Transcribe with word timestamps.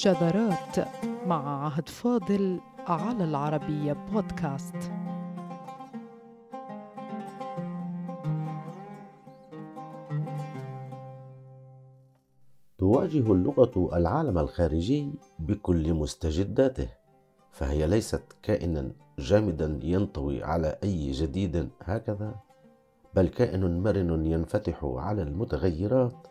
شذرات 0.00 0.88
مع 1.26 1.64
عهد 1.64 1.88
فاضل 1.88 2.60
على 2.86 3.24
العربية 3.24 3.92
بودكاست. 3.92 4.76
تواجه 12.78 13.32
اللغة 13.32 13.96
العالم 13.96 14.38
الخارجي 14.38 15.12
بكل 15.38 15.94
مستجداته 15.94 16.88
فهي 17.50 17.86
ليست 17.86 18.22
كائنا 18.42 18.92
جامدا 19.18 19.80
ينطوي 19.82 20.44
على 20.44 20.78
أي 20.82 21.10
جديد 21.10 21.68
هكذا 21.82 22.34
بل 23.14 23.28
كائن 23.28 23.82
مرن 23.82 24.26
ينفتح 24.26 24.84
على 24.84 25.22
المتغيرات 25.22 26.26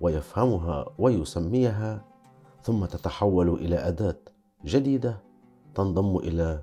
ويفهمها 0.00 0.86
ويسميها 0.98 2.13
ثم 2.64 2.84
تتحول 2.84 3.48
إلى 3.48 3.76
أداة 3.76 4.16
جديدة 4.64 5.18
تنضم 5.74 6.16
إلى 6.16 6.62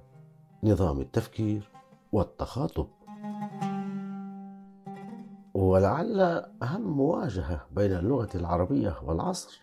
نظام 0.63 1.01
التفكير 1.01 1.69
والتخاطب. 2.11 2.87
ولعل 5.53 6.19
أهم 6.63 6.81
مواجهة 6.81 7.65
بين 7.71 7.91
اللغة 7.91 8.29
العربية 8.35 8.95
والعصر 9.05 9.61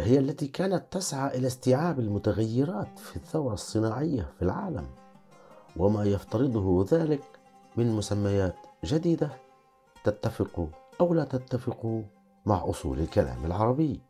هي 0.00 0.18
التي 0.18 0.46
كانت 0.46 0.84
تسعى 0.90 1.38
إلى 1.38 1.46
استيعاب 1.46 2.00
المتغيرات 2.00 2.98
في 2.98 3.16
الثورة 3.16 3.54
الصناعية 3.54 4.22
في 4.38 4.42
العالم 4.42 4.86
وما 5.76 6.04
يفترضه 6.04 6.86
ذلك 6.92 7.22
من 7.76 7.92
مسميات 7.92 8.56
جديدة 8.84 9.30
تتفق 10.04 10.68
أو 11.00 11.14
لا 11.14 11.24
تتفق 11.24 12.02
مع 12.46 12.70
أصول 12.70 12.98
الكلام 12.98 13.44
العربي. 13.44 14.09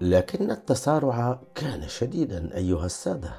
لكن 0.00 0.50
التسارع 0.50 1.40
كان 1.54 1.88
شديدا 1.88 2.56
أيها 2.56 2.86
السادة 2.86 3.32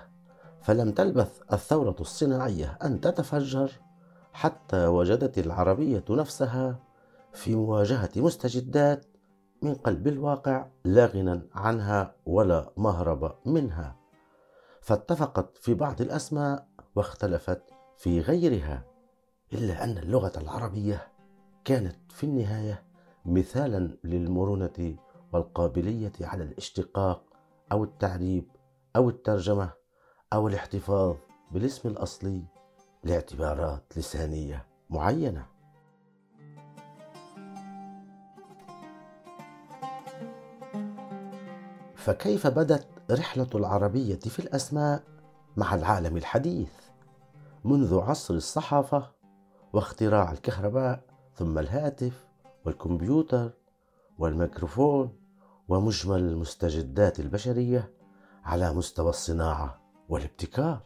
فلم 0.61 0.91
تلبث 0.91 1.41
الثورة 1.53 1.95
الصناعية 1.99 2.77
أن 2.83 3.01
تتفجر 3.01 3.71
حتى 4.33 4.87
وجدت 4.87 5.37
العربية 5.37 6.03
نفسها 6.09 6.79
في 7.33 7.55
مواجهة 7.55 8.09
مستجدات 8.15 9.05
من 9.61 9.73
قلب 9.73 10.07
الواقع 10.07 10.67
لا 10.85 11.05
غنى 11.05 11.41
عنها 11.53 12.15
ولا 12.25 12.71
مهرب 12.77 13.35
منها. 13.45 13.95
فاتفقت 14.81 15.57
في 15.57 15.73
بعض 15.73 16.01
الأسماء 16.01 16.67
واختلفت 16.95 17.61
في 17.97 18.19
غيرها 18.19 18.83
إلا 19.53 19.83
أن 19.83 19.97
اللغة 19.97 20.31
العربية 20.37 21.07
كانت 21.65 22.11
في 22.11 22.23
النهاية 22.23 22.83
مثالا 23.25 23.97
للمرونة 24.03 24.95
والقابلية 25.31 26.11
على 26.21 26.43
الاشتقاق 26.43 27.23
أو 27.71 27.83
التعريب 27.83 28.51
أو 28.95 29.09
الترجمة 29.09 29.71
أو 30.33 30.47
الاحتفاظ 30.47 31.15
بالاسم 31.51 31.89
الأصلي 31.89 32.43
لاعتبارات 33.03 33.97
لسانية 33.97 34.65
معينة. 34.89 35.45
فكيف 41.95 42.47
بدت 42.47 42.87
رحلة 43.11 43.47
العربية 43.55 44.19
في 44.19 44.39
الأسماء 44.39 45.03
مع 45.57 45.75
العالم 45.75 46.17
الحديث 46.17 46.73
منذ 47.63 47.99
عصر 47.99 48.33
الصحافة 48.33 49.11
واختراع 49.73 50.31
الكهرباء 50.31 51.03
ثم 51.35 51.59
الهاتف 51.59 52.27
والكمبيوتر 52.65 53.51
والميكروفون 54.19 55.20
ومجمل 55.67 56.19
المستجدات 56.19 57.19
البشرية 57.19 57.91
على 58.43 58.73
مستوى 58.73 59.09
الصناعة 59.09 59.81
والابتكار. 60.09 60.81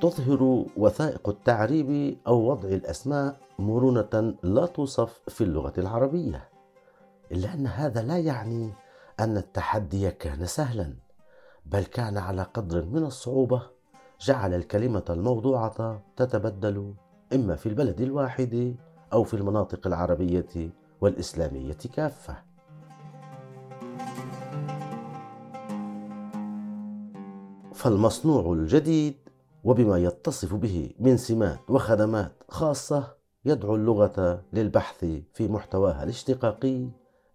تظهر 0.00 0.66
وثائق 0.76 1.28
التعريب 1.28 2.18
أو 2.26 2.50
وضع 2.50 2.68
الأسماء 2.68 3.40
مرونة 3.58 4.34
لا 4.42 4.66
توصف 4.66 5.20
في 5.28 5.44
اللغة 5.44 5.72
العربية 5.78 6.48
إلا 7.32 7.54
أن 7.54 7.66
هذا 7.66 8.02
لا 8.02 8.18
يعني 8.18 8.72
أن 9.20 9.36
التحدي 9.36 10.10
كان 10.10 10.46
سهلا 10.46 10.94
بل 11.66 11.84
كان 11.84 12.18
على 12.18 12.42
قدر 12.42 12.84
من 12.84 13.04
الصعوبة 13.04 13.62
جعل 14.20 14.54
الكلمة 14.54 15.04
الموضوعة 15.10 16.02
تتبدل 16.16 16.94
إما 17.34 17.56
في 17.56 17.68
البلد 17.68 18.00
الواحد 18.00 18.76
أو 19.12 19.24
في 19.24 19.34
المناطق 19.34 19.86
العربية 19.86 20.70
والإسلامية 21.00 21.78
كافة. 21.94 22.36
فالمصنوع 27.74 28.52
الجديد 28.52 29.14
وبما 29.64 29.98
يتصف 29.98 30.54
به 30.54 30.90
من 31.00 31.16
سمات 31.16 31.70
وخدمات 31.70 32.32
خاصة 32.48 33.14
يدعو 33.44 33.74
اللغة 33.74 34.42
للبحث 34.52 35.04
في 35.34 35.48
محتواها 35.48 36.02
الاشتقاقي 36.02 36.88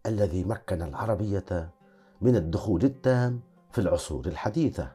الذي 0.06 0.44
مكن 0.44 0.81
العربية 0.81 1.69
من 2.22 2.36
الدخول 2.36 2.84
التام 2.84 3.40
في 3.72 3.81
العصور 3.81 4.25
الحديثة 4.25 4.92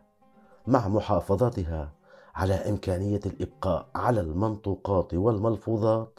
مع 0.67 0.89
محافظتها 0.89 1.93
على 2.35 2.55
إمكانية 2.55 3.21
الإبقاء 3.27 3.87
على 3.95 4.21
المنطوقات 4.21 5.15
والملفوظات 5.15 6.19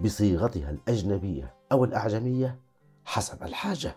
بصيغتها 0.00 0.70
الأجنبية 0.70 1.54
أو 1.72 1.84
الأعجمية 1.84 2.58
حسب 3.04 3.42
الحاجة. 3.42 3.96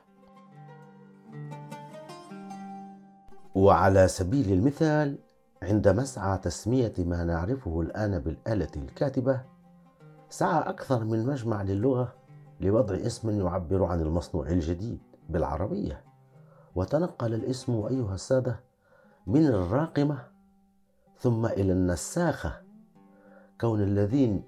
وعلى 3.56 4.08
سبيل 4.08 4.52
المثال 4.52 5.18
عند 5.64 5.88
مسعى 5.88 6.38
تسمية 6.38 6.94
ما 6.98 7.24
نعرفه 7.24 7.82
الآن 7.82 8.20
بالآلة 8.20 8.72
الكاتبة 8.76 9.42
سعى 10.30 10.70
أكثر 10.70 11.04
من 11.04 11.26
مجمع 11.26 11.62
للغة 11.62 12.14
لوضع 12.60 12.96
اسم 12.96 13.30
يعبر 13.30 13.84
عن 13.84 14.02
المصنوع 14.02 14.48
الجديد 14.48 15.00
بالعربية. 15.30 16.04
وتنقل 16.76 17.34
الاسم 17.34 17.74
أيها 17.74 18.14
السادة 18.14 18.60
من 19.28 19.46
الراقمة 19.46 20.28
ثم 21.20 21.46
إلى 21.46 21.74
النساخة 21.74 22.62
كون 23.62 23.84
الذين 23.84 24.44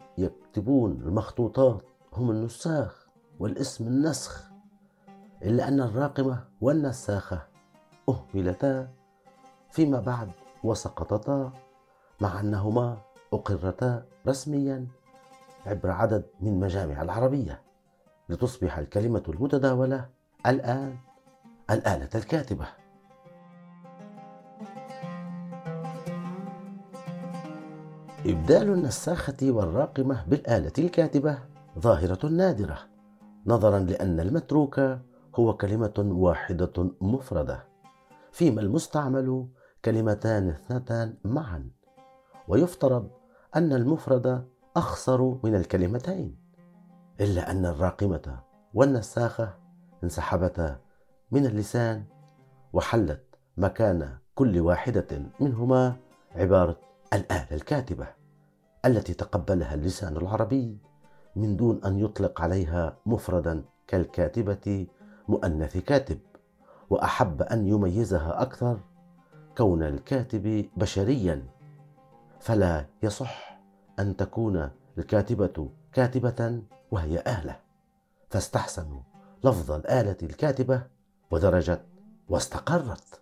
يكتبون 0.49 0.91
المخطوطات 0.91 1.81
هم 2.13 2.31
النساخ 2.31 3.07
والاسم 3.39 3.87
النسخ 3.87 4.49
إلا 5.43 5.67
أن 5.67 5.79
الراقمة 5.81 6.45
والنساخة 6.61 7.47
أهملتا 8.09 8.89
فيما 9.71 9.99
بعد 9.99 10.31
وسقطتا 10.63 11.53
مع 12.21 12.39
أنهما 12.39 12.97
أقرتا 13.33 14.05
رسميا 14.27 14.87
عبر 15.65 15.91
عدد 15.91 16.25
من 16.41 16.59
مجامع 16.59 17.01
العربية 17.01 17.61
لتصبح 18.29 18.77
الكلمة 18.77 19.23
المتداولة 19.27 20.09
الآن 20.45 20.97
الآلة 21.69 22.09
الكاتبة. 22.15 22.67
إبدال 28.25 28.69
النساخة 28.69 29.37
والراقمة 29.43 30.25
بالآلة 30.27 30.71
الكاتبة 30.79 31.39
ظاهرة 31.79 32.27
نادرة 32.27 32.77
نظرا 33.45 33.79
لأن 33.79 34.19
المتروك 34.19 34.79
هو 35.35 35.57
كلمة 35.57 35.93
واحدة 35.97 36.91
مفردة 37.01 37.63
فيما 38.31 38.61
المستعمل 38.61 39.47
كلمتان 39.85 40.49
اثنتان 40.49 41.17
معا 41.23 41.69
ويفترض 42.47 43.09
أن 43.55 43.73
المفرد 43.73 44.47
أخصر 44.75 45.21
من 45.43 45.55
الكلمتين 45.55 46.35
إلا 47.21 47.51
أن 47.51 47.65
الراقمة 47.65 48.39
والنساخة 48.73 49.53
انسحبتا 50.03 50.79
من 51.31 51.45
اللسان 51.45 52.03
وحلت 52.73 53.23
مكان 53.57 54.17
كل 54.35 54.59
واحدة 54.59 55.21
منهما 55.39 55.95
عبارة 56.35 56.79
الآلة 57.13 57.47
الكاتبة. 57.51 58.18
التي 58.85 59.13
تقبلها 59.13 59.73
اللسان 59.73 60.17
العربي 60.17 60.77
من 61.35 61.57
دون 61.57 61.83
أن 61.85 61.99
يطلق 61.99 62.41
عليها 62.41 62.97
مفردا 63.05 63.63
كالكاتبة 63.87 64.87
مؤنث 65.27 65.77
كاتب 65.77 66.19
وأحب 66.89 67.41
أن 67.41 67.67
يميزها 67.67 68.41
أكثر 68.41 68.79
كون 69.57 69.83
الكاتب 69.83 70.69
بشريا. 70.77 71.47
فلا 72.39 72.85
يصح 73.03 73.59
أن 73.99 74.17
تكون 74.17 74.69
الكاتبة 74.97 75.69
كاتبة 75.93 76.61
وهي 76.91 77.19
آلة 77.19 77.59
فاستحسنوا 78.29 79.01
لفظ 79.43 79.71
الآلة 79.71 80.17
الكاتبة 80.23 80.83
ودرجت 81.31 81.81
واستقرت. 82.29 83.21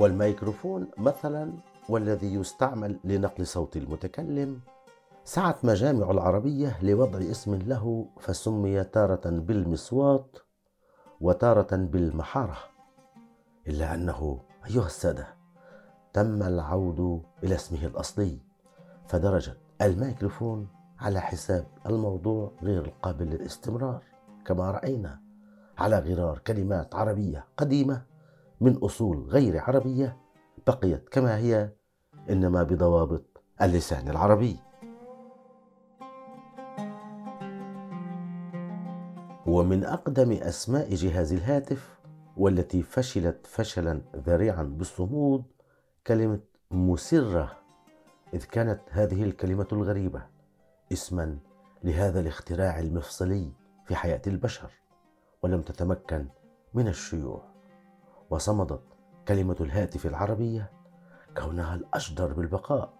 والميكروفون 0.00 0.86
مثلا 0.98 1.52
والذي 1.88 2.34
يستعمل 2.34 2.98
لنقل 3.04 3.46
صوت 3.46 3.76
المتكلم. 3.76 4.60
سعت 5.24 5.64
مجامع 5.64 6.10
العربية 6.10 6.78
لوضع 6.82 7.18
اسم 7.18 7.54
له 7.54 8.06
فسمي 8.20 8.84
تارة 8.84 9.30
بالمصوات 9.30 10.36
وتارة 11.20 11.76
بالمحارة. 11.76 12.56
إلا 13.68 13.94
أنه 13.94 14.40
أيها 14.70 14.86
السادة 14.86 15.26
تم 16.12 16.42
العود 16.42 17.22
إلى 17.44 17.54
اسمه 17.54 17.86
الأصلي 17.86 18.38
فدرجت 19.06 19.58
الميكروفون 19.82 20.68
على 20.98 21.20
حساب 21.20 21.66
الموضوع 21.86 22.52
غير 22.62 22.84
القابل 22.84 23.26
للاستمرار. 23.26 24.02
كما 24.44 24.70
رأينا 24.70 25.20
على 25.78 25.98
غرار 25.98 26.38
كلمات 26.38 26.94
عربية 26.94 27.44
قديمة 27.56 28.09
من 28.60 28.76
أصول 28.76 29.26
غير 29.28 29.60
عربية 29.60 30.16
بقيت 30.66 31.08
كما 31.08 31.36
هي 31.36 31.72
إنما 32.30 32.62
بضوابط 32.62 33.42
اللسان 33.62 34.08
العربي. 34.08 34.56
ومن 39.46 39.84
أقدم 39.84 40.32
أسماء 40.32 40.94
جهاز 40.94 41.32
الهاتف 41.32 41.98
والتي 42.36 42.82
فشلت 42.82 43.46
فشلا 43.46 44.00
ذريعا 44.16 44.62
بالصمود 44.62 45.44
كلمة 46.06 46.40
مسرة 46.70 47.58
إذ 48.34 48.44
كانت 48.44 48.80
هذه 48.90 49.22
الكلمة 49.22 49.66
الغريبة 49.72 50.22
اسما 50.92 51.38
لهذا 51.84 52.20
الاختراع 52.20 52.80
المفصلي 52.80 53.52
في 53.86 53.96
حياة 53.96 54.22
البشر 54.26 54.70
ولم 55.42 55.62
تتمكن 55.62 56.26
من 56.74 56.88
الشيوع. 56.88 57.49
وصمدت 58.30 58.80
كلمة 59.28 59.56
الهاتف 59.60 60.06
العربية 60.06 60.70
كونها 61.36 61.74
الأجدر 61.74 62.32
بالبقاء. 62.32 62.92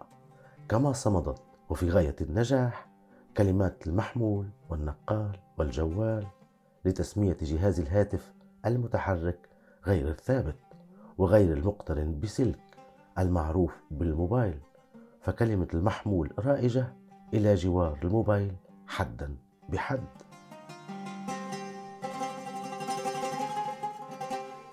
كما 0.69 0.93
صمدت 0.93 1.41
وفي 1.69 1.89
غاية 1.89 2.15
النجاح 2.21 2.87
كلمات 3.37 3.87
المحمول 3.87 4.49
والنقال 4.69 5.39
والجوال 5.57 6.27
لتسمية 6.85 7.37
جهاز 7.41 7.79
الهاتف 7.79 8.33
المتحرك 8.65 9.49
غير 9.85 10.09
الثابت 10.09 10.55
وغير 11.17 11.53
المقترن 11.53 12.19
بسلك 12.19 12.77
المعروف 13.19 13.73
بالموبايل. 13.91 14.59
فكلمة 15.21 15.67
المحمول 15.73 16.33
رائجة 16.39 16.93
إلى 17.33 17.55
جوار 17.55 17.99
الموبايل 18.03 18.55
حدا 18.87 19.35
بحد. 19.69 20.03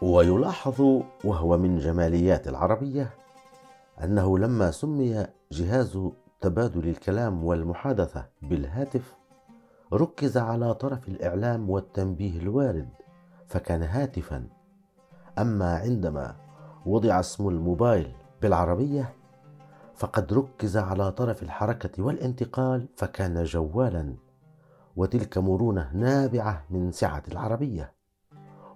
ويلاحظ 0.02 1.02
وهو 1.24 1.58
من 1.58 1.78
جماليات 1.78 2.48
العربية 2.48 3.10
أنه 4.04 4.38
لما 4.38 4.70
سمي 4.70 5.26
جهاز 5.52 5.98
تبادل 6.40 6.88
الكلام 6.88 7.44
والمحادثة 7.44 8.26
بالهاتف 8.42 9.14
ركز 9.92 10.36
على 10.36 10.74
طرف 10.74 11.08
الإعلام 11.08 11.70
والتنبيه 11.70 12.38
الوارد 12.38 12.88
فكان 13.46 13.82
هاتفا. 13.82 14.46
أما 15.38 15.76
عندما 15.76 16.36
وضع 16.86 17.20
اسم 17.20 17.48
الموبايل 17.48 18.12
بالعربية 18.42 19.12
فقد 19.94 20.32
ركز 20.32 20.76
على 20.76 21.12
طرف 21.12 21.42
الحركة 21.42 22.02
والانتقال 22.02 22.88
فكان 22.96 23.44
جوالا. 23.44 24.14
وتلك 24.96 25.38
مرونة 25.38 25.90
نابعة 25.94 26.64
من 26.70 26.92
سعة 26.92 27.22
العربية. 27.32 27.97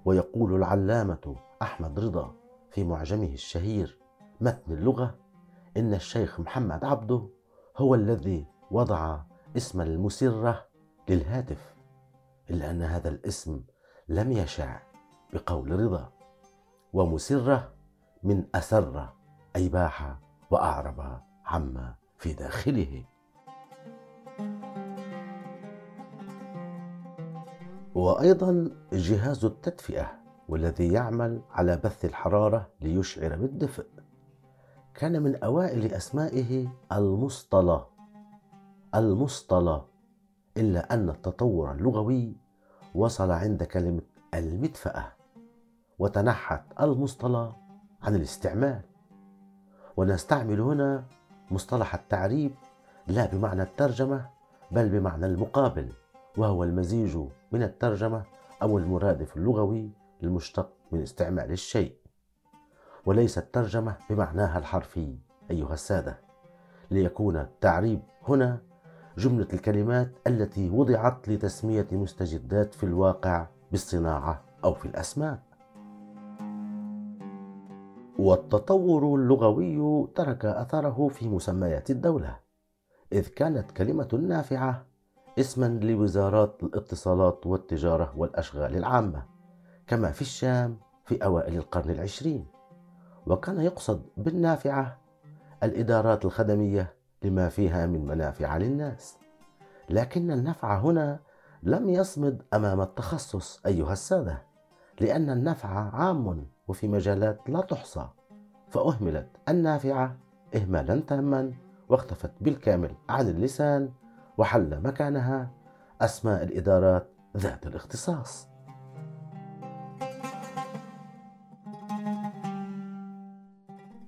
ويقول 0.04 0.54
العلامة 0.54 1.37
أحمد 1.62 2.00
رضا 2.00 2.34
في 2.70 2.84
معجمه 2.84 3.32
الشهير 3.32 3.99
متن 4.40 4.72
اللغة 4.72 5.14
إن 5.76 5.94
الشيخ 5.94 6.40
محمد 6.40 6.84
عبده 6.84 7.28
هو 7.76 7.94
الذي 7.94 8.46
وضع 8.70 9.20
اسم 9.56 9.81
المسرة 9.81 10.66
للهاتف 11.08 11.75
إلا 12.50 12.70
أن 12.70 12.82
هذا 12.82 13.08
الاسم 13.08 13.62
لم 14.08 14.32
يشع 14.32 14.81
بقول 15.32 15.81
رضا 15.81 16.12
ومسرة 16.93 17.72
من 18.22 18.44
أسر 18.55 19.08
أي 19.56 19.69
باح 19.69 20.16
وأعرب 20.50 21.20
عما 21.46 21.94
في 22.19 22.32
داخله. 22.32 23.05
وأيضا 27.94 28.70
جهاز 28.92 29.44
التدفئة 29.44 30.10
والذي 30.48 30.92
يعمل 30.92 31.42
على 31.50 31.76
بث 31.76 32.04
الحرارة 32.04 32.68
ليشعر 32.80 33.36
بالدفء. 33.36 33.86
كان 34.94 35.22
من 35.22 35.36
أوائل 35.36 35.94
أسمائه 35.94 36.68
المصطلى. 36.92 37.86
المصطلى. 38.94 39.84
إلا 40.56 40.94
أن 40.94 41.08
التطور 41.08 41.72
اللغوي 41.72 42.36
وصل 42.94 43.30
عند 43.30 43.62
كلمة 43.62 44.02
المدفأة 44.34 45.12
وتنحت 45.98 46.62
المصطلى 46.80 47.52
عن 48.02 48.14
الاستعمال. 48.14 48.80
ونستعمل 49.96 50.60
هنا 50.60 51.04
مصطلح 51.50 51.94
التعريب 51.94 52.54
لا 53.06 53.26
بمعنى 53.26 53.62
الترجمة 53.62 54.30
بل 54.70 54.88
بمعنى 54.88 55.26
المقابل 55.26 55.92
وهو 56.38 56.64
المزيج 56.64 57.18
من 57.52 57.62
الترجمة 57.62 58.22
أو 58.62 58.78
المرادف 58.78 59.37
اللغوي 59.37 59.90
المشتق 60.22 60.72
من 60.93 61.02
استعمال 61.02 61.52
الشيء. 61.52 61.96
وليس 63.06 63.38
الترجمة 63.38 63.96
بمعناها 64.10 64.58
الحرفي 64.58 65.19
أيها 65.50 65.75
السادة. 65.75 66.19
ليكون 66.90 67.37
التعريب 67.37 68.00
هنا 68.28 68.62
جملة 69.19 69.49
الكلمات 69.52 70.12
التي 70.26 70.70
وضعت 70.70 71.28
لتسمية 71.28 71.87
مستجدات 71.93 72.75
في 72.75 72.84
الواقع 72.84 73.46
بالصناعة 73.70 74.44
أو 74.64 74.75
في 74.75 74.84
الأسماء. 74.84 75.43
والتطور 78.19 79.14
اللغوي 79.14 80.06
ترك 80.14 80.44
أثره 80.44 81.08
في 81.08 81.28
مسميات 81.28 81.90
الدولة 81.90 82.37
إذ 83.12 83.28
كانت 83.28 83.70
كلمة 83.70 84.08
نافعة 84.29 84.92
اسما 85.39 85.67
لوزارات 85.67 86.62
الاتصالات 86.62 87.46
والتجارة 87.46 88.12
والأشغال 88.17 88.77
العامة 88.77 89.27
كما 89.86 90.10
في 90.10 90.22
الشام 90.22 90.79
في 91.05 91.24
أوائل 91.24 91.56
القرن 91.56 91.91
العشرين. 91.91 92.46
وكان 93.27 93.60
يقصد 93.60 94.03
بالنافعة 94.17 94.98
الإدارات 95.62 96.24
الخدمية 96.24 96.94
لما 97.22 97.48
فيها 97.48 97.86
من 97.86 98.06
منافع 98.06 98.56
للناس. 98.56 99.19
لكن 99.91 100.31
النفع 100.31 100.79
هنا 100.79 101.20
لم 101.62 101.89
يصمد 101.89 102.43
أمام 102.55 102.81
التخصص 102.81 103.60
أيها 103.67 103.93
السادة 103.93 104.43
لأن 105.01 105.31
النفع 105.31 105.69
عام 105.69 106.46
وفي 106.69 106.89
مجالات 106.89 107.41
لا 107.48 107.60
تحصى. 107.60 108.08
فأهملت 108.70 109.29
النافعة 109.48 110.17
اهمالا 110.56 111.01
تاما 111.01 111.53
واختفت 111.89 112.31
بالكامل 112.41 112.94
عن 113.08 113.29
اللسان 113.29 113.93
وحل 114.39 114.81
مكانها 114.82 115.51
أسماء 116.01 116.43
الإدارات 116.43 117.06
ذات 117.36 117.67
الاختصاص. 117.67 118.48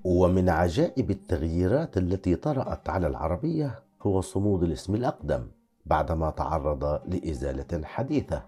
ومن 0.05 0.49
عجائب 0.49 1.11
التغييرات 1.11 1.97
التي 1.97 2.37
طرأت 2.37 2.89
على 2.89 3.07
العربية 3.07 3.83
هو 4.03 4.21
صمود 4.21 4.63
الاسم 4.63 4.95
الأقدم 4.95 5.47
بعدما 5.87 6.31
تعرض 6.31 6.85
لإزالة 6.85 7.85
حديثة 7.85 8.43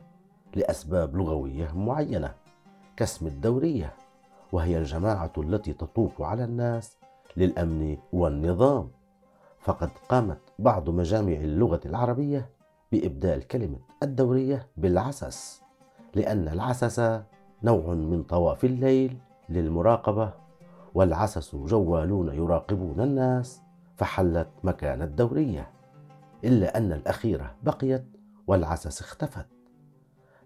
لأسباب 0.54 1.16
لغوية 1.16 1.72
معينة 1.72 2.34
كاسم 2.96 3.26
الدورية 3.26 3.92
وهي 4.52 4.78
الجماعة 4.78 5.32
التي 5.38 5.72
تطوف 5.72 6.22
على 6.22 6.44
الناس 6.44 6.96
للأمن 7.36 7.96
والنظام. 8.12 8.90
فقد 9.60 9.90
قامت 10.08 10.40
بعض 10.58 10.90
مجامع 10.90 11.32
اللغة 11.32 11.80
العربية 11.86 12.50
بإبدال 12.92 13.46
كلمة 13.46 13.78
الدورية 14.02 14.68
بالعسس 14.76 15.62
لأن 16.14 16.48
العسس 16.48 17.20
نوع 17.62 17.94
من 17.94 18.22
طواف 18.22 18.64
الليل 18.64 19.18
للمراقبة 19.48 20.32
والعسس 20.94 21.56
جوالون 21.56 22.34
يراقبون 22.34 23.00
الناس 23.00 23.62
فحلت 23.96 24.48
مكان 24.64 25.02
الدورية 25.02 25.70
إلا 26.44 26.78
أن 26.78 26.92
الأخيرة 26.92 27.56
بقيت 27.62 28.06
والعسس 28.46 29.00
اختفت. 29.00 29.46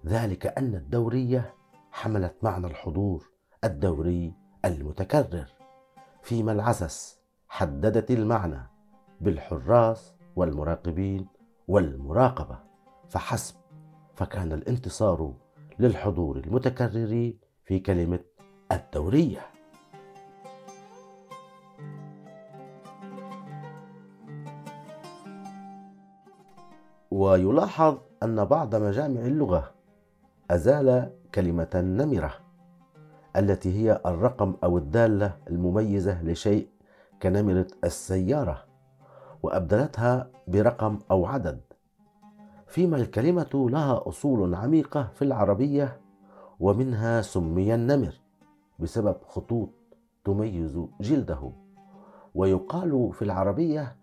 ذلك 0.07 0.47
أن 0.47 0.75
الدورية 0.75 1.55
حملت 1.93 2.35
معنى 2.43 2.67
الحضور 2.67 3.31
الدوري 3.65 4.35
المتكرر 4.65 5.47
فيما 6.23 6.53
العسس 6.53 7.21
حددت 7.49 8.11
المعنى 8.11 8.70
بالحراس 9.21 10.15
والمراقبين 10.37 11.27
والمراقبة. 11.69 12.59
فحسب 13.09 13.55
فكان 14.15 14.53
الانتصار 14.53 15.35
للحضور 15.79 16.37
المتكرر 16.37 17.33
في 17.65 17.79
كلمة 17.79 18.21
الدورية. 18.73 19.41
ويلاحظ 27.11 27.99
أن 28.23 28.45
بعض 28.45 28.75
مجامع 28.75 29.21
اللغة 29.21 29.75
أزال 30.51 31.13
كلمة 31.35 31.69
النمرة 31.75 32.35
التي 33.37 33.75
هي 33.75 34.01
الرقم 34.07 34.55
أو 34.65 34.79
الدالة 34.79 35.37
المميزة 35.51 36.23
لشيء 36.23 36.69
كنمرة 37.23 37.67
السيارة. 37.85 38.70
وأبدلتها 39.43 40.31
برقم 40.49 40.99
أو 41.11 41.27
عدد. 41.27 41.61
فيما 42.67 42.97
الكلمة 42.97 43.69
لها 43.71 44.09
أصول 44.09 44.55
عميقة 44.55 45.11
في 45.15 45.23
العربية 45.23 46.01
ومنها 46.61 47.23
سمي 47.23 47.75
النمر 47.75 48.15
بسبب 48.79 49.17
خطوط 49.27 49.71
تميز 50.25 50.81
جلده. 51.01 51.53
ويقال 52.35 53.13
في 53.13 53.23
العربية 53.23 53.97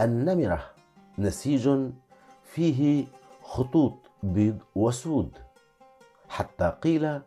النمرة 0.00 0.62
نسيج 1.18 1.90
فيه 2.42 3.06
خطوط 3.42 3.94
بيض 4.22 4.58
وسود. 4.74 5.38
حتى 6.28 6.72
قيل 6.82 7.20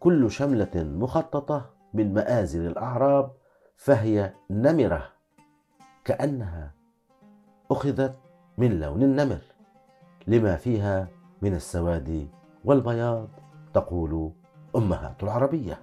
كل 0.00 0.30
شملة 0.30 0.70
مخططة 0.74 1.70
من 1.94 2.14
مآزر 2.14 2.66
الأعراب 2.66 3.32
فهي 3.76 4.32
نمرة 4.50 5.12
كأنها 6.04 6.75
أخذت 7.70 8.16
من 8.58 8.80
لون 8.80 9.02
النمر 9.02 9.38
لما 10.26 10.56
فيها 10.56 11.08
من 11.42 11.54
السواد 11.54 12.28
والبياض 12.64 13.28
تقول 13.74 14.32
أمهات 14.76 15.22
العربية. 15.22 15.80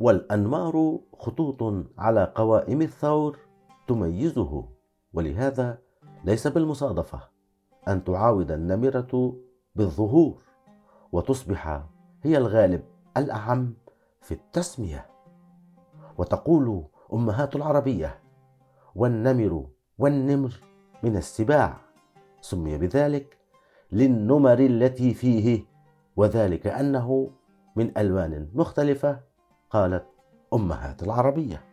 والأنمار 0.00 0.98
خطوط 1.18 1.86
على 1.98 2.32
قوائم 2.34 2.82
الثور 2.82 3.38
تميزه 3.86 4.64
ولهذا 5.12 5.78
ليس 6.24 6.46
بالمصادفة 6.46 7.20
أن 7.88 8.04
تعاود 8.04 8.50
النمرة 8.50 9.36
بالظهور 9.74 10.42
وتصبح 11.12 11.82
هي 12.22 12.38
الغالب 12.38 12.84
الأعم 13.16 13.74
في 14.20 14.34
التسمية. 14.34 15.06
وتقول 16.18 16.84
أمهات 17.12 17.56
العربية 17.56 18.27
والنمر 18.98 19.66
والنمر 19.98 20.54
من 21.02 21.16
السباع. 21.16 21.76
سمي 22.40 22.78
بذلك 22.78 23.38
للنمر 23.92 24.58
التي 24.58 25.14
فيه 25.14 25.64
وذلك 26.16 26.66
أنه 26.66 27.30
من 27.76 27.98
ألوان 27.98 28.48
مختلفة 28.54 29.20
قالت 29.70 30.06
أمهات 30.54 31.02
العربية. 31.02 31.64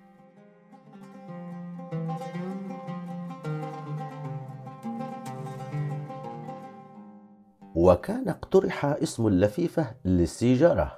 وكان 7.76 8.30
اقترح 8.30 8.86
اسم 8.86 9.28
اللفيفة 9.28 9.96
للسيجارة 10.06 10.98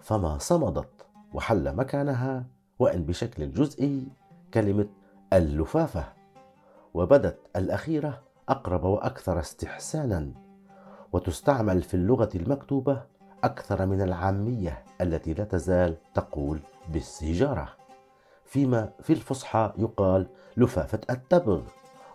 فما 0.00 0.38
صمدت 0.38 1.06
وحل 1.34 1.76
مكانها 1.76 2.46
وإن 2.78 3.04
بشكل 3.04 3.52
جزئي 3.52 4.08
كلمة 4.54 4.97
اللفافة 5.32 6.04
وبدت 6.94 7.38
الأخيرة 7.56 8.22
أقرب 8.48 8.84
وأكثر 8.84 9.40
استحسانا 9.40 10.32
وتستعمل 11.12 11.82
في 11.82 11.94
اللغة 11.94 12.28
المكتوبة 12.34 13.02
أكثر 13.44 13.86
من 13.86 14.02
العامية 14.02 14.84
التي 15.00 15.34
لا 15.34 15.44
تزال 15.44 15.96
تقول 16.14 16.60
بالسيجارة. 16.92 17.68
فيما 18.44 18.92
في 19.02 19.12
الفصحى 19.12 19.72
يقال 19.78 20.26
لفافة 20.56 21.00
التبغ 21.10 21.62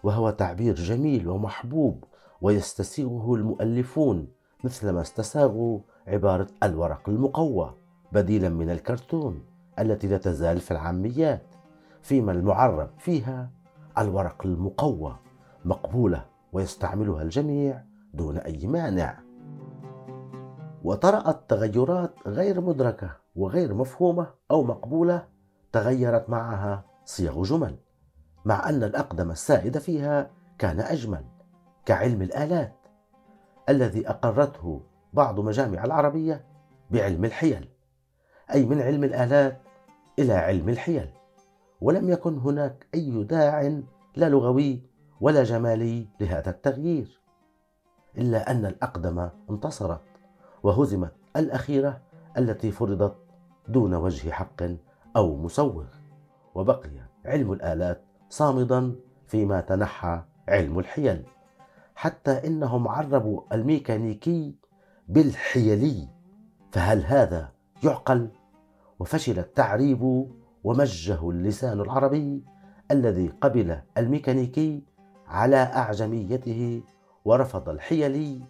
وهو 0.03 0.29
تعبير 0.29 0.75
جميل 0.75 1.29
ومحبوب 1.29 2.03
ويستسيغه 2.41 3.35
المؤلفون 3.35 4.27
مثلما 4.63 5.01
استساغوا 5.01 5.79
عبارة 6.07 6.47
الورق 6.63 7.09
المقوى 7.09 7.73
بديلا 8.11 8.49
من 8.49 8.69
الكرتون 8.69 9.43
التي 9.79 10.07
لا 10.07 10.17
تزال 10.17 10.59
في 10.59 10.71
العاميات. 10.71 11.52
فيما 12.03 12.31
المعرب 12.31 12.89
فيها 12.97 13.49
الورق 13.97 14.45
المقوى 14.45 15.19
مقبولة 15.65 16.25
ويستعملها 16.51 17.21
الجميع 17.21 17.83
دون 18.13 18.37
أي 18.37 18.67
مانع. 18.67 19.19
وطرأت 20.83 21.49
تغيرات 21.49 22.13
غير 22.27 22.61
مدركة 22.61 23.09
وغير 23.35 23.73
مفهومة 23.73 24.27
أو 24.51 24.63
مقبولة 24.63 25.27
تغيرت 25.71 26.29
معها 26.29 26.85
صيغ 27.05 27.43
جمل 27.43 27.75
مع 28.45 28.69
أن 28.69 28.83
الأقدم 28.83 29.31
السائد 29.31 29.77
فيها 29.77 30.31
كان 30.57 30.79
أجمل 30.79 31.25
كعلم 31.85 32.21
الآلات 32.21 32.75
الذي 33.69 34.09
أقرته 34.09 34.81
بعض 35.13 35.39
مجامع 35.39 35.83
العربية 35.83 36.45
بعلم 36.91 37.25
الحيل 37.25 37.69
أي 38.53 38.65
من 38.65 38.81
علم 38.81 39.03
الآلات 39.03 39.61
إلى 40.19 40.33
علم 40.33 40.69
الحيل. 40.69 41.09
ولم 41.83 42.09
يكن 42.09 42.37
هناك 42.37 42.87
أي 42.93 43.23
داع 43.23 43.81
لا 44.15 44.29
لغوي 44.29 44.83
ولا 45.21 45.43
جمالي 45.43 46.07
لهذا 46.19 46.49
التغيير 46.49 47.21
إلا 48.17 48.51
أن 48.51 48.65
الأقدم 48.65 49.29
انتصرت 49.49 50.01
وهزمت 50.63 51.13
الأخيرة 51.35 52.01
التي 52.37 52.71
فرضت 52.71 53.15
دون 53.67 53.93
وجه 53.93 54.31
حق 54.31 54.63
أو 55.15 55.35
مسوغ 55.37 55.85
وبقي 56.55 56.89
علم 57.25 57.53
الآلات 57.53 58.03
صامدا 58.29 58.95
فيما 59.27 59.61
تنحى 59.61 60.21
علم 60.47 60.79
الحيل 60.79 61.23
حتى 61.95 62.47
إنهم 62.47 62.87
عربوا 62.87 63.41
الميكانيكي 63.53 64.55
بالحيلي 65.07 66.07
فهل 66.71 67.05
هذا 67.05 67.51
يعقل؟ 67.83 68.29
وفشل 68.99 69.39
التعريب 69.39 70.27
ومجه 70.63 71.29
اللسان 71.29 71.81
العربي 71.81 72.43
الذي 72.91 73.27
قبل 73.27 73.81
الميكانيكي 73.97 74.83
على 75.27 75.55
أعجميته 75.55 76.83
ورفض 77.25 77.69
الحيلي 77.69 78.41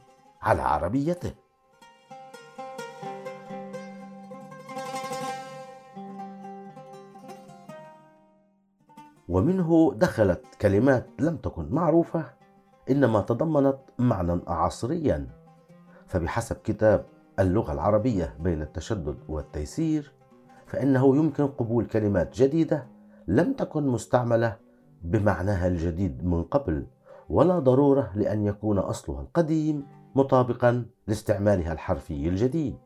على 0.42 0.62
عربيته. 0.62 1.32
ومنه 9.30 9.94
دخلت 9.96 10.46
كلمات 10.62 11.08
لم 11.20 11.38
تكن 11.38 11.70
معروفة 11.72 12.26
إنما 12.90 13.22
تضمنت 13.22 13.78
معنى 14.00 14.42
عصريا. 14.48 15.28
فبحسب 16.08 16.56
كتاب 16.56 17.06
اللغة 17.40 17.74
العربية 17.74 18.36
بين 18.40 18.62
التشدد 18.62 19.18
والتيسير 19.30 20.14
فإنه 20.74 21.16
يمكن 21.16 21.48
قبول 21.48 21.86
كلمات 21.86 22.34
جديدة 22.36 22.88
لم 23.28 23.54
تكن 23.54 23.88
مستعملة 23.88 24.58
بمعناها 25.02 25.68
الجديد 25.68 26.26
من 26.26 26.44
قبل 26.44 26.88
ولا 27.30 27.60
ضرورة 27.60 28.12
لأن 28.16 28.46
يكون 28.46 28.78
أصلها 28.78 29.22
القديم 29.22 29.88
مطابقا 30.16 30.86
لاستعمالها 31.08 31.74
الحرفي 31.74 32.30
الجديد. 32.30 32.78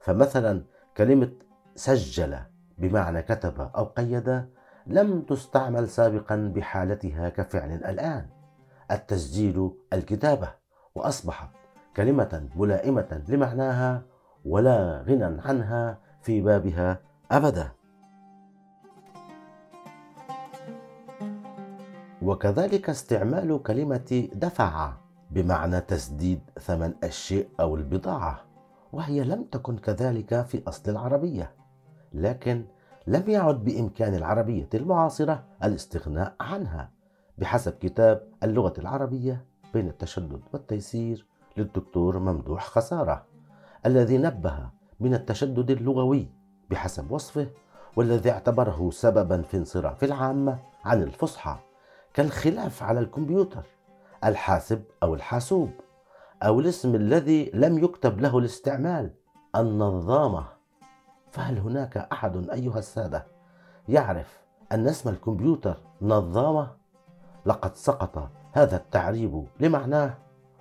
فمثلا 0.00 0.62
كلمة 0.96 1.32
سجل 1.74 2.36
بمعنى 2.78 3.22
كتب 3.22 3.70
أو 3.76 3.84
قيد 3.84 4.44
لم 4.86 5.22
تستعمل 5.22 5.88
سابقا 5.88 6.52
بحالتها 6.56 7.28
كفعل 7.28 7.72
الآن. 7.72 8.26
التسجيل 8.90 9.70
الكتابة 9.92 10.48
وأصبحت 10.94 11.48
كلمة 11.96 12.48
ملائمة 12.56 13.22
لمعناها 13.28 14.02
ولا 14.44 15.04
غنى 15.08 15.40
عنها 15.44 15.98
في 16.22 16.40
بابها 16.40 17.13
أبدا. 17.30 17.70
وكذلك 22.22 22.90
استعمال 22.90 23.62
كلمة 23.62 24.28
دفع 24.34 24.92
بمعنى 25.30 25.80
تسديد 25.80 26.40
ثمن 26.60 26.94
الشيء 27.04 27.48
أو 27.60 27.76
البضاعة 27.76 28.40
وهي 28.92 29.24
لم 29.24 29.44
تكن 29.44 29.78
كذلك 29.78 30.42
في 30.46 30.62
أصل 30.68 30.90
العربية 30.90 31.50
لكن 32.12 32.64
لم 33.06 33.30
يعد 33.30 33.64
بإمكان 33.64 34.14
العربية 34.14 34.68
المعاصرة 34.74 35.44
الاستغناء 35.64 36.34
عنها 36.40 36.90
بحسب 37.38 37.72
كتاب 37.72 38.28
اللغة 38.42 38.74
العربية 38.78 39.44
بين 39.74 39.88
التشدد 39.88 40.40
والتيسير 40.52 41.26
للدكتور 41.56 42.18
ممدوح 42.18 42.66
خسارة 42.66 43.24
الذي 43.86 44.18
نبه 44.18 44.68
من 45.00 45.14
التشدد 45.14 45.70
اللغوي 45.70 46.28
بحسب 46.70 47.10
وصفه 47.10 47.48
والذي 47.96 48.30
اعتبره 48.30 48.90
سببا 48.90 49.42
في 49.42 49.56
انصراف 49.56 50.04
العامة 50.04 50.58
عن 50.84 51.02
الفصحى 51.02 51.56
كالخلاف 52.14 52.82
على 52.82 53.00
الكمبيوتر 53.00 53.62
الحاسب 54.24 54.84
أو 55.02 55.14
الحاسوب 55.14 55.70
أو 56.42 56.60
الاسم 56.60 56.94
الذي 56.94 57.50
لم 57.54 57.84
يكتب 57.84 58.20
له 58.20 58.38
الاستعمال 58.38 59.10
النظامة. 59.56 60.44
فهل 61.30 61.58
هناك 61.58 61.96
أحد 61.96 62.50
أيها 62.50 62.78
السادة 62.78 63.26
يعرف 63.88 64.40
أن 64.72 64.88
اسم 64.88 65.10
الكمبيوتر 65.10 65.76
نظامة؟ 66.02 66.70
لقد 67.46 67.76
سقط 67.76 68.30
هذا 68.52 68.76
التعريب 68.76 69.46
لمعناه 69.60 70.14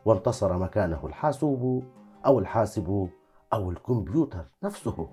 وانتصر 0.06 0.58
مكانه 0.58 1.00
الحاسوب 1.06 1.84
أو 2.26 2.40
الحاسب 2.40 3.10
أو 3.54 3.72
الكمبيوتر 3.72 4.46
نفسه. 4.64 5.10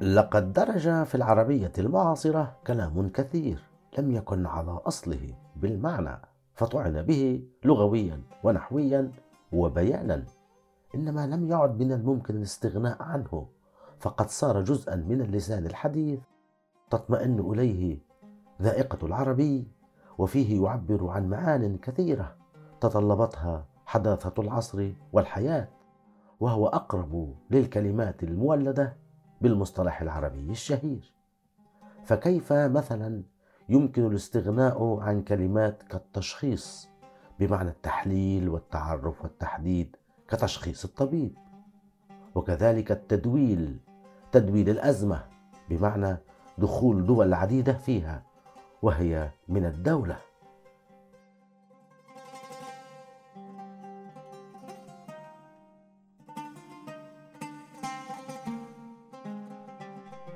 لقد 0.00 0.52
درج 0.52 1.04
في 1.04 1.14
العربية 1.14 1.72
المعاصرة 1.78 2.56
كلام 2.66 3.08
كثير 3.08 3.62
لم 3.98 4.10
يكن 4.10 4.46
على 4.46 4.70
أصله 4.70 5.34
بالمعنى 5.56 6.22
فطعن 6.54 7.02
به 7.02 7.44
لغويا 7.64 8.22
ونحويا 8.44 9.12
وبيانا. 9.52 10.24
إنما 10.94 11.26
لم 11.26 11.50
يعد 11.50 11.82
من 11.82 11.92
الممكن 11.92 12.36
الاستغناء 12.36 13.02
عنه 13.02 13.46
فقد 13.98 14.28
صار 14.28 14.62
جزءا 14.62 14.96
من 14.96 15.20
اللسان 15.20 15.66
الحديث 15.66 16.20
تطمئن 16.90 17.40
إليه 17.40 17.98
ذائقة 18.62 19.06
العربي 19.06 19.68
وفيه 20.18 20.62
يعبر 20.64 21.08
عن 21.08 21.28
معان 21.28 21.78
كثيرة 21.78 22.36
تطلبتها 22.80 23.66
حداثة 23.86 24.42
العصر 24.42 24.92
والحياة 25.12 25.68
وهو 26.40 26.66
أقرب 26.66 27.34
للكلمات 27.50 28.22
المولدة 28.22 28.96
بالمصطلح 29.40 30.02
العربي 30.02 30.50
الشهير. 30.50 31.12
فكيف 32.04 32.52
مثلا 32.52 33.22
يمكن 33.68 34.06
الاستغناء 34.06 35.00
عن 35.00 35.22
كلمات 35.22 35.82
كالتشخيص؟ 35.82 36.88
بمعنى 37.40 37.70
التحليل 37.70 38.48
والتعرف 38.48 39.22
والتحديد 39.22 39.96
كتشخيص 40.28 40.84
الطبيب. 40.84 41.34
وكذلك 42.34 42.92
التدويل 42.92 43.76
تدويل 44.32 44.68
الأزمة 44.68 45.24
بمعنى 45.68 46.16
دخول 46.58 47.06
دول 47.06 47.34
عديدة 47.34 47.72
فيها 47.72 48.22
وهي 48.82 49.30
من 49.48 49.64
الدولة. 49.64 50.16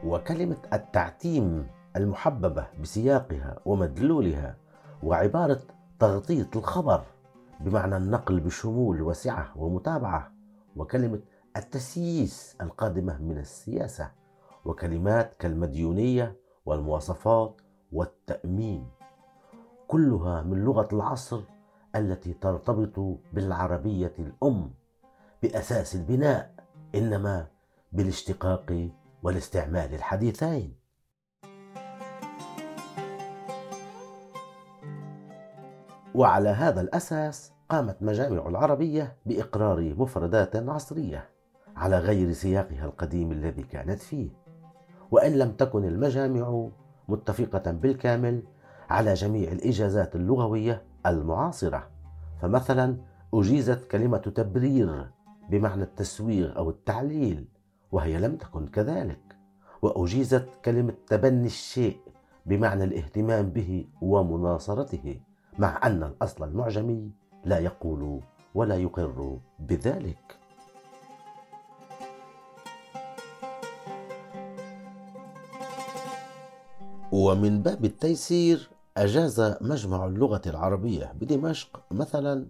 وكلمة 0.04 0.56
التعتيم 0.72 1.66
المحببة 1.96 2.66
بسياقها 2.82 3.58
ومدلولها 3.64 4.56
وعبارة 5.02 5.60
تغطية 5.98 6.50
الخبر 6.56 7.04
بمعنى 7.60 7.96
النقل 7.96 8.40
بشمول 8.40 9.02
وسعة 9.02 9.52
ومتابعة 9.56 10.32
وكلمة 10.76 11.20
التسييس 11.56 12.56
القادمة 12.60 13.22
من 13.22 13.38
السياسة 13.38 14.10
وكلمات 14.64 15.34
كالمديونية 15.38 16.36
والمواصفات 16.66 17.60
والتأمين. 17.92 18.88
كلها 19.88 20.42
من 20.42 20.64
لغة 20.64 20.88
العصر 20.92 21.40
التي 21.96 22.32
ترتبط 22.32 23.18
بالعربية 23.32 24.12
الأم 24.18 24.70
بأساس 25.42 25.94
البناء 25.94 26.54
إنما 26.94 27.46
بالاشتقاق 27.92 28.90
والاستعمال 29.24 29.94
الحديثين 29.94 30.74
وعلى 36.14 36.48
هذا 36.48 36.80
الأساس 36.80 37.52
قامت 37.68 37.96
مجامع 38.00 38.48
العربية 38.48 39.16
بإقرار 39.26 39.94
مفردات 39.98 40.56
عصرية 40.56 41.28
على 41.76 41.98
غير 41.98 42.32
سياقها 42.32 42.84
القديم 42.84 43.32
الذي 43.32 43.62
كانت 43.62 44.00
فيه. 44.00 44.30
وإن 45.10 45.32
لم 45.32 45.52
تكن 45.52 45.84
المجامع 45.84 46.68
متفقة 47.08 47.72
بالكامل 47.72 48.42
على 48.90 49.14
جميع 49.14 49.52
الإجازات 49.52 50.16
اللغوية 50.16 50.82
المعاصرة 51.06 51.90
فمثلا 52.42 52.96
أجيزت 53.34 53.90
كلمة 53.90 54.18
تبرير 54.18 55.10
بمعنى 55.50 55.82
التسويغ 55.82 56.56
أو 56.56 56.70
التعليل. 56.70 57.53
وهي 57.94 58.18
لم 58.18 58.36
تكن 58.36 58.66
كذلك. 58.66 59.36
وأجيزت 59.82 60.48
كلمة 60.64 60.94
تبني 61.06 61.46
الشيء 61.46 61.98
بمعنى 62.46 62.84
الاهتمام 62.84 63.50
به 63.50 63.86
ومناصرته 64.02 65.20
مع 65.58 65.80
أن 65.84 66.02
الأصل 66.02 66.44
المعجمي 66.44 67.10
لا 67.44 67.58
يقول 67.58 68.20
ولا 68.54 68.76
يقر 68.76 69.38
بذلك. 69.58 70.38
ومن 77.12 77.62
باب 77.62 77.84
التيسير 77.84 78.70
أجاز 78.96 79.56
مجمع 79.60 80.06
اللغة 80.06 80.42
العربية 80.46 81.12
بدمشق 81.20 81.82
مثلا 81.90 82.46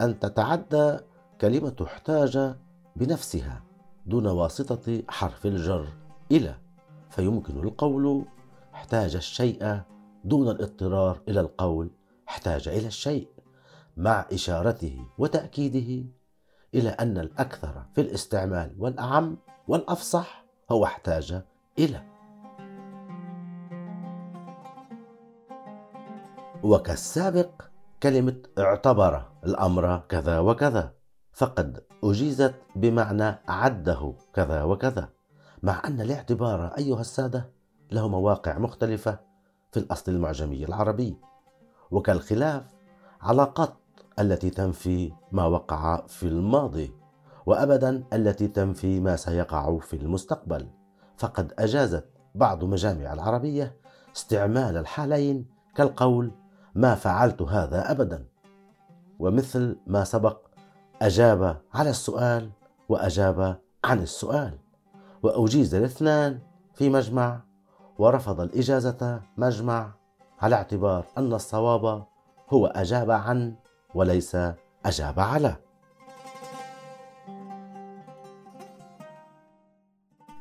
أن 0.00 0.18
تتعدى 0.18 0.96
كلمة 1.40 1.76
احتاج 1.82 2.54
بنفسها. 2.96 3.69
دون 4.10 4.26
واسطة 4.26 5.02
حرف 5.08 5.46
الجر. 5.46 5.88
إلى 6.32 6.54
فيمكن 7.10 7.60
القول 7.60 8.24
احتاج 8.74 9.16
الشيء 9.16 9.80
دون 10.24 10.48
الاضطرار 10.48 11.20
إلى 11.28 11.40
القول. 11.40 11.90
احتاج 12.28 12.68
إلى 12.68 12.86
الشيء 12.86 13.28
مع 13.96 14.26
إشارته 14.32 15.06
وتأكيده 15.18 16.08
إلى 16.74 16.88
أن 16.88 17.18
الأكثر 17.18 17.84
في 17.94 18.00
الاستعمال 18.00 18.74
والأعم 18.78 19.36
والأفصح 19.68 20.44
هو 20.72 20.84
احتاج 20.84 21.42
إلى. 21.78 22.02
وكالسابق 26.62 27.62
كلمة 28.02 28.36
اعتبر 28.58 29.24
الأمر 29.46 29.98
كذا 30.08 30.38
وكذا. 30.38 30.99
فقد 31.32 31.84
أجيزت 32.04 32.54
بمعنى 32.76 33.38
عده 33.48 34.14
كذا 34.34 34.62
وكذا 34.62 35.08
مع 35.62 35.82
أن 35.84 36.00
الاعتبار 36.00 36.66
أيها 36.78 37.00
السادة 37.00 37.50
له 37.92 38.08
مواقع 38.08 38.58
مختلفة 38.58 39.18
في 39.72 39.76
الأصل 39.80 40.12
المعجمي 40.12 40.64
العربي 40.64 41.16
وكالخلاف 41.90 42.62
علاقات 43.20 43.74
التي 44.18 44.50
تنفي 44.50 45.12
ما 45.32 45.44
وقع 45.46 46.06
في 46.06 46.22
الماضي 46.22 46.92
وأبدا 47.46 48.04
التي 48.12 48.48
تنفي 48.48 49.00
ما 49.00 49.16
سيقع 49.16 49.78
في 49.78 49.96
المستقبل. 49.96 50.68
فقد 51.16 51.52
أجازت 51.58 52.04
بعض 52.34 52.64
مجامع 52.64 53.12
العربية 53.12 53.76
استعمال 54.16 54.76
الحالين 54.76 55.46
كالقول 55.74 56.32
ما 56.74 56.94
فعلت 56.94 57.42
هذا 57.42 57.90
أبدا. 57.90 58.26
ومثل 59.18 59.76
ما 59.86 60.04
سبق 60.04 60.49
أجاب 61.02 61.60
على 61.74 61.90
السؤال 61.90 62.50
وأجاب 62.88 63.58
عن 63.84 63.98
السؤال. 63.98 64.58
وأجيز 65.22 65.74
الاثنان 65.74 66.38
في 66.74 66.88
مجمع 66.88 67.40
ورفض 67.98 68.40
الإجازة 68.40 69.20
مجمع. 69.36 69.92
على 70.40 70.56
اعتبار 70.56 71.06
أن 71.18 71.32
الصواب 71.32 72.04
هو 72.50 72.66
أجاب 72.66 73.10
عن 73.10 73.54
وليس 73.94 74.36
أجاب 74.86 75.20
على. 75.20 75.56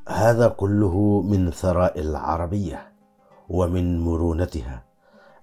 هذا 0.07 0.47
كله 0.47 1.21
من 1.21 1.51
ثراء 1.51 1.99
العربية 1.99 2.91
ومن 3.49 3.99
مرونتها 3.99 4.83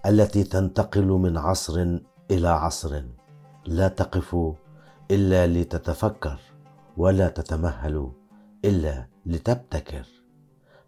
التي 0.06 0.44
تنتقل 0.44 1.06
من 1.06 1.38
عصر 1.38 1.98
إلى 2.30 2.48
عصر 2.48 3.02
لا 3.66 3.88
تقف 3.88 4.36
إلا 5.10 5.46
لتتفكر 5.46 6.40
ولا 6.96 7.28
تتمهل 7.28 8.12
إلا 8.64 9.08
لتبتكر. 9.26 10.06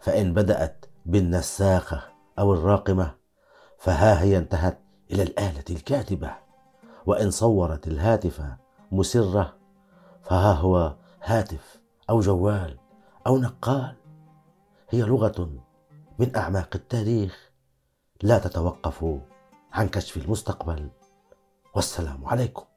فإن 0.01 0.35
بدأت 0.35 0.87
بالنساخة 1.07 2.03
أو 2.39 2.55
الراقمة 2.55 3.15
فها 3.79 4.23
هي 4.23 4.39
انتهت 4.39 4.81
إلى 5.11 5.23
الآلة 5.23 5.65
الكاتبة. 5.71 6.31
وإن 7.07 7.31
صورت 7.31 7.87
الهاتف 7.87 8.43
مسرة 8.93 9.57
فها 10.23 10.53
هو 10.53 10.97
هاتف 11.25 11.81
أو 12.11 12.21
جوال 12.21 12.79
أو 13.27 13.39
نقال. 13.39 13.97
هي 14.91 15.03
لغة 15.03 15.51
من 16.19 16.37
أعماق 16.37 16.69
التاريخ 16.75 17.51
لا 18.23 18.39
تتوقف 18.39 19.05
عن 19.73 19.89
كشف 19.89 20.17
المستقبل. 20.17 20.91
والسلام 21.75 22.27
عليكم. 22.27 22.68